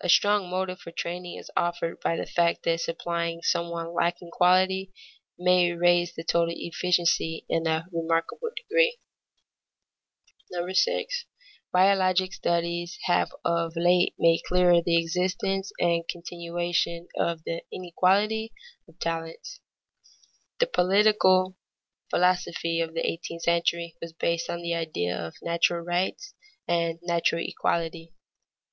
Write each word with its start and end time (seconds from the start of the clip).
A 0.00 0.08
strong 0.08 0.50
motive 0.50 0.80
for 0.80 0.90
training 0.90 1.36
is 1.38 1.52
offered 1.56 2.00
by 2.00 2.16
the 2.16 2.26
fact 2.26 2.64
that 2.64 2.80
supplying 2.80 3.42
some 3.42 3.70
one 3.70 3.94
lacking 3.94 4.30
quality 4.32 4.90
may 5.38 5.70
raise 5.70 6.12
the 6.12 6.24
total 6.24 6.52
efficiency 6.58 7.46
in 7.48 7.64
a 7.68 7.86
remarkable 7.92 8.50
degree. 8.56 8.98
[Sidenote: 10.50 10.64
Inequality 10.64 10.80
of 10.82 10.84
talents 10.84 11.16
shown 11.16 11.30
by 11.72 11.78
biologic 11.78 12.32
studies] 12.32 12.94
6. 13.04 13.04
Biologic 13.04 13.04
studies 13.04 13.04
have 13.04 13.34
of 13.44 13.76
late 13.76 14.14
made 14.18 14.42
clearer 14.48 14.82
the 14.82 14.96
existence 15.00 15.70
and 15.78 16.08
continuation 16.08 17.06
of 17.16 17.44
the 17.44 17.62
inequality 17.70 18.52
of 18.88 18.98
talents. 18.98 19.60
The 20.58 20.66
political 20.66 21.56
philosophy 22.10 22.80
of 22.80 22.94
the 22.94 23.08
eighteenth 23.08 23.42
century 23.42 23.94
was 24.02 24.12
based 24.12 24.50
on 24.50 24.60
the 24.62 24.74
idea 24.74 25.16
of 25.16 25.36
natural 25.40 25.84
rights 25.84 26.34
and 26.66 26.98
natural 27.02 27.42
equality. 27.46 28.12